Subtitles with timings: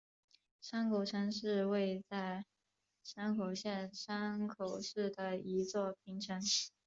[0.59, 2.43] 山口城是位在
[3.03, 6.41] 山口县山口市的一座平城。